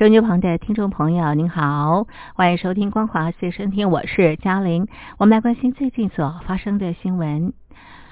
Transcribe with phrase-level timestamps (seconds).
[0.00, 4.88] 收音机旁的听众朋友，您好，欢迎收听《光华随身听》，我是嘉玲。
[5.18, 7.52] 我们来关心最近所发生的新闻。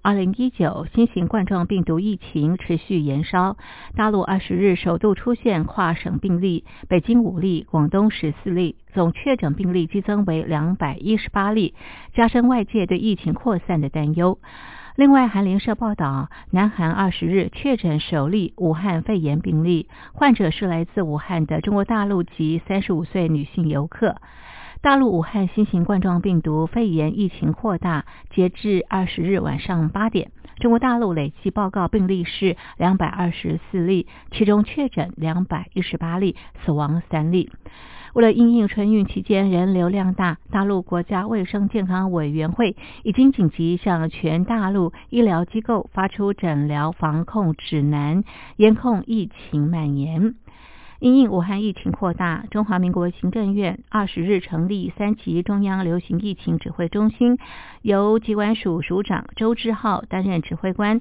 [0.00, 3.56] 二零一九新型冠状病毒疫情持续延烧，
[3.96, 11.74] 大陆二十日首度出现跨省病例，北京五例，广东十四例，总确诊病例激增为两百一十八例，
[12.14, 14.38] 加深外界对疫情扩散的担忧。
[14.94, 24.16] 另外，韩联社报道，南韩二十日确诊首例武汉肺炎病例，患者是来自武汉的中国大陆籍三十五岁女性游客。
[24.82, 36.34] 大陆武汉新型冠状病毒肺炎疫情扩大，截至二十日晚上八点，中国大陆累计报告病例是两百二十四例，其中确诊两百一十八例，
[36.64, 37.48] 死亡三例。
[38.12, 48.24] 为了应应春运期间人流量大，大陆国家卫生健康委员会已经紧急向全大陆医疗机构发出诊疗防控指南，
[48.56, 50.34] 严控疫情蔓延。
[51.02, 57.38] 因应武汉疫情扩大，中华民国行政院二十日成立三级中央流行疫情指挥中心，
[57.82, 61.00] 由机关署署长周志浩担任指挥官。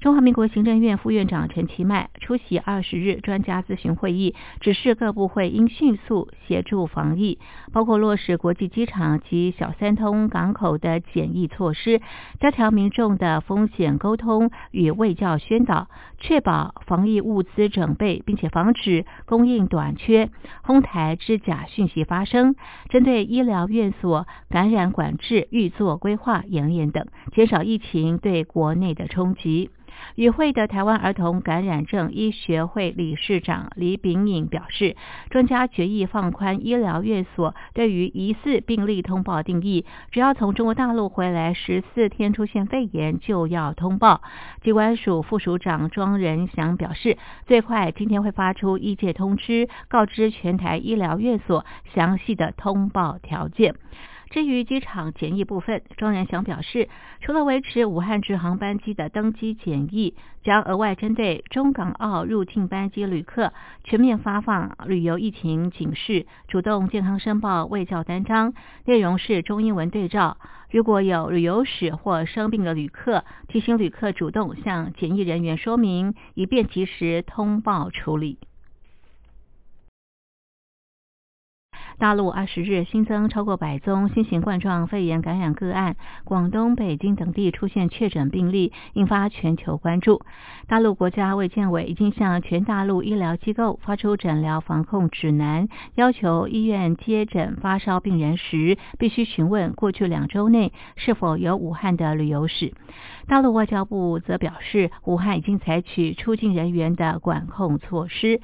[0.00, 7.38] 中华民国行政院副院长陈其迈出席二十日专家咨询会议，指示各部会应迅速协助防疫，
[7.70, 12.00] 包括落实国际机场及小三通港口的检疫措施，
[12.40, 20.30] 加强民众的风险沟通与卫教宣导，确保防疫物资准备，并且防止供应短缺、
[20.62, 22.54] 哄抬之假讯息发生。
[22.88, 29.68] 针对医疗院所感染管制，预作规划演练等，减少疫情对国内的冲击。
[30.14, 34.96] 与会的台湾儿童感染症医学会理事长李炳颖表示，
[35.30, 44.22] 专家决议放宽医疗院所对于疑似病例通报定义，只要从中国大陆回来十四天出现肺炎就要通报。
[44.62, 53.74] 机关署副署长庄仁祥表示，最快今天会发出医界通知，告知全台医疗院所详细的通报条件。
[54.30, 56.88] 至于机场检疫部分，庄仁祥表示，
[57.20, 60.14] 除了维持武汉至航班机的登机检疫，
[60.44, 63.52] 将额外针对中港澳入境班机旅客
[63.82, 68.54] 全面发放旅游疫情警示、主动健康申报卫教单张，
[68.84, 70.36] 内容是中英文对照。
[70.70, 78.38] 如果有旅游史或生病的旅客，提醒旅客主动向检疫人员说明，以便及时通报处理。
[82.00, 90.22] 大陆二十日新增超过百宗新型冠状肺炎感染个案，广东、北京等地出现确诊病例，引发全球关注。
[90.66, 102.72] 大陆国家卫健委已经向全大陆医疗机构发出诊疗防控指南，要求医院接诊发烧病人时，必须询问过去两周内是否有武汉的旅游史。
[103.26, 108.40] 大陆外交部则表示，武汉已经采取出境人员的管控措施。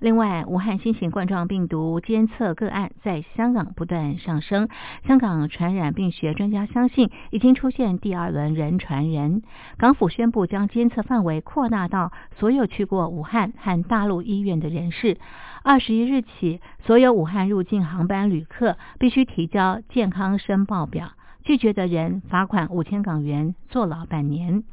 [0.00, 4.68] 另外，武汉新型冠状病毒监测个案在香港不断上升。
[5.06, 9.42] 香港传染病学专家相信，已经出现第二轮人传人。
[9.78, 15.16] 港府宣布将监测范围扩大到所有去过武汉和大陆医院的人士。
[15.62, 21.12] 二十一日起，所有武汉入境航班旅客必须提交健康申报表，
[21.42, 24.64] 拒绝的人罚款五千港元，坐牢半年。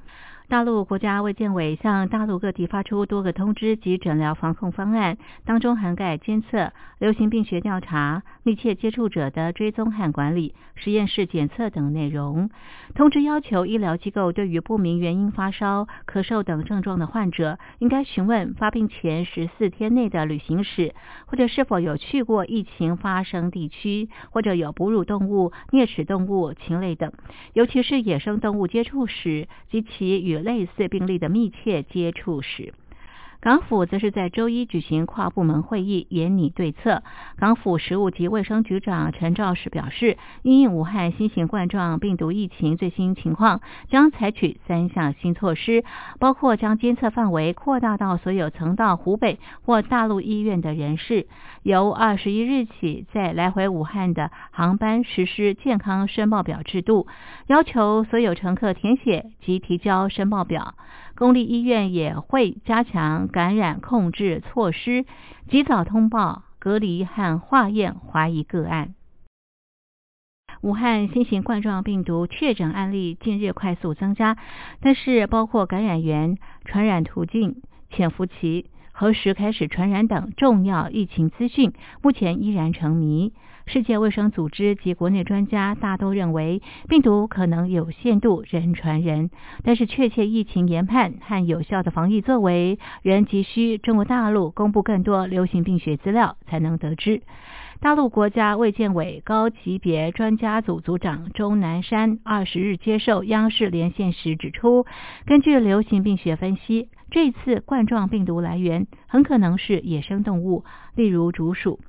[0.51, 12.49] 大陆国家卫健委向大陆各地发出多个通知及诊疗防控方案，当中涵盖监测、流行病学调查、密切接触者的追踪和管理、实验室检测等内容。
[12.95, 20.93] 通知要求医疗机构对于不明原因发烧、咳嗽等症状的患者，应该询问发病前十四天内的旅行史，
[21.27, 27.13] 或者是否有去过疫情发生地区，或者有哺乳动物、啮齿动物、禽类等，
[27.53, 32.73] 尤其是野生动物接触史及其与类似病例的密切接触史。
[33.41, 37.01] 港府则是在周一举行跨部门会议，研拟对策。
[37.37, 45.83] 港府食物及卫生局长陈肇始表示，因应武汉新型冠状病毒疫情最新情况，将采取三项新措施，
[46.19, 51.25] 包括将监测范围扩大到所有曾到湖北或大陆医院的人士，
[51.63, 57.07] 由二十一日起在来回武汉的航班实施健康申报表制度，
[57.47, 60.75] 要求所有乘客填写及提交申报表。
[61.21, 65.05] 公立医院也会加强感染控制措施，
[65.47, 68.95] 及早通报、隔离和化验怀疑个案。
[70.63, 74.35] 武汉新型冠状病毒确诊案例近日快速增加，
[74.79, 83.31] 但是包括感染源、传染途径、潜伏期、何时开始传染等重要疫情资讯，目前依然成谜。
[83.73, 89.29] 世界卫生组织及国内专家大都认为，病毒可能有限度人传人，
[89.63, 97.21] 但是确切疫情研判和有效的防疫作为，仍急需中国大陆公布更多流行病学资料才能得知。
[97.79, 104.85] 大陆国家卫健委高级别专家组组长钟南山二十日接受央视连线时指出，
[105.25, 111.79] 根据流行病学分析，这次冠状病毒来源很可能是野生动物，例如竹鼠。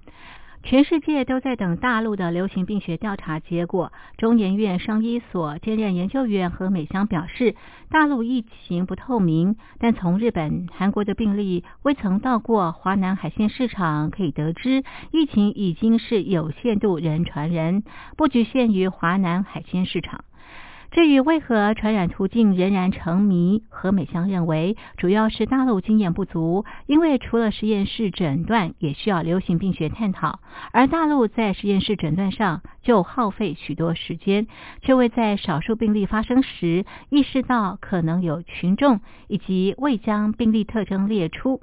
[0.65, 3.93] 全世界都在等大陆的流行病学调查结果。
[4.17, 7.57] 中研院生医所兼任研究员何美香表示，
[7.91, 17.83] 大陆疫情不透明，但从日本、韩国的病例未曾到过华南海鲜市场，可以得知疫情已经是有限度人传人，
[18.17, 20.25] 不局限于华南海鲜市场。
[20.93, 30.41] 至于为何传染途径仍然成谜，何美香认为主要是大陆经验不足，因为除了实验室诊断，也需要流行病学探讨，
[30.71, 34.47] 而大陆在实验室诊断上就耗费许多时间，
[34.83, 41.63] 却未在少数病例发生时意识到可能有群众，以及未将病例特征列出。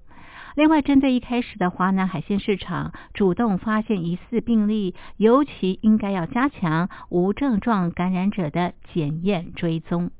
[0.59, 10.11] 另外，针对一开始的华南海鲜市场主动发现疑似病例，尤其应该要加强无症状感染者的检验追踪。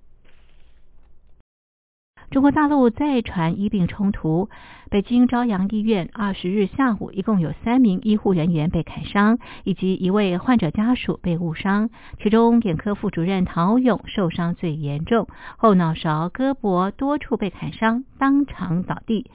[2.32, 4.50] 中国大陆再传医病冲突，
[4.90, 11.90] 北京朝阳医院二十日下午一共有三名医护人员被砍伤，以及一位患者家属被误伤，
[12.24, 15.28] 其中眼科副主任陶勇受伤最严重，
[15.58, 19.30] 后脑勺、胳膊多处被砍伤，当场倒地。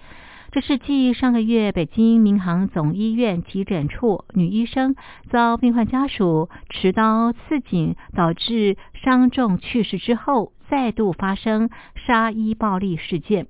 [0.54, 4.94] 这是继上个月北京民航总医院急诊处女医生
[5.28, 10.52] 遭病患家属持刀刺颈，导致伤重去世之后。
[10.68, 11.70] 再度发生
[12.06, 13.46] 杀医暴力事件，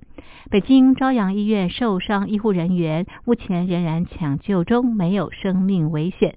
[0.49, 6.35] 北京朝阳医院受伤医护人员目前仍然抢救中，没有生命危险。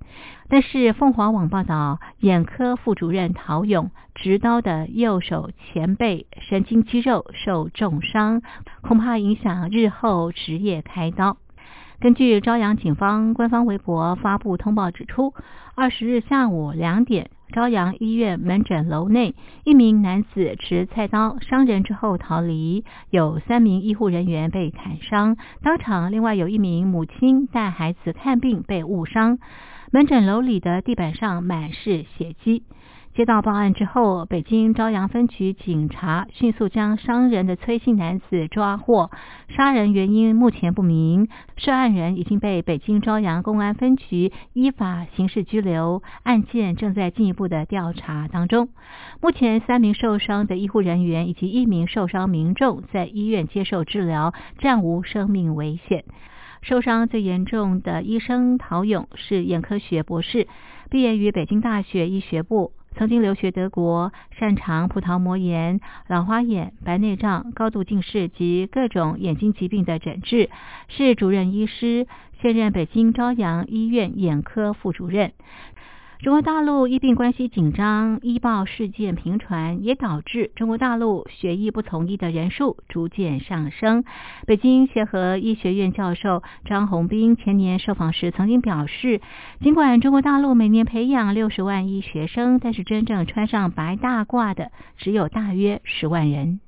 [0.49, 8.43] 但是凤凰网报道，眼科副主任陶勇执刀的右手前背神经肌肉受重伤，
[8.81, 11.37] 恐怕影响日后职业开刀。
[12.01, 15.35] 根据朝阳警方官方微博发布通报指出，
[15.75, 17.31] 二十日下午两点。
[17.53, 19.35] 朝阳医院门诊楼内，
[19.65, 25.37] 一名男子持菜刀伤人之后逃离，有三名医护人员被砍伤。
[25.61, 29.41] 当场，另外有一名母亲带孩子看病被误伤。
[29.91, 32.63] 门诊楼里的地板上满是血迹。
[33.19, 39.11] 接到报案之后，北京朝阳分局警察迅速将伤人的崔姓男子抓获，
[39.49, 41.27] 杀人原因目前不明，
[41.57, 48.69] 涉案人已经被北京朝阳公安分局依法刑事拘留，案件正在进一步的调查当中。
[49.21, 56.05] 目前，三名受伤的医护人员以及一名受伤民众在医院接受治疗，暂无生命危险。
[56.63, 60.47] 受伤最严重的医生陶勇是眼科学博士，
[60.89, 62.75] 毕业于北京大学医学部。
[62.99, 65.79] 曾经留学德国，擅长葡萄膜炎、
[66.09, 70.51] 老花眼、白内障、高度近视及各种眼睛疾病的诊治，
[70.89, 72.09] 是主任医师，
[72.43, 75.31] 现任北京朝阳医院眼科副主任。
[76.21, 84.03] 中国大陆医病关系紧张，医报事件频传，也导致中国大陆学医不从医的人数逐渐上升。
[84.45, 89.21] 北京协和医学院教授张宏斌前年受访时曾经表示，
[89.61, 96.59] 尽管中国大陆每年培养六十万医学生，但是真正穿上白大褂的只有大约十万人。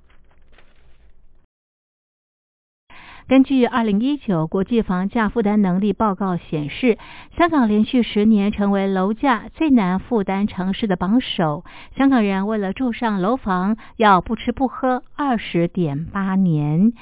[3.30, 6.99] 根据二零一九国际房价负担能力报告显示，
[7.38, 11.64] 香港连续十年成为楼价最难负担城市的榜首。
[11.96, 16.92] 香港人为了住上楼房，要不吃不喝二十点八年。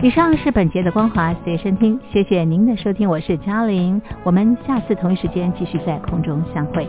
[0.00, 6.88] 以上是本节的光华随身听，谢谢您的收听，我是嘉玲，我们下次同一时间继续在空中相会。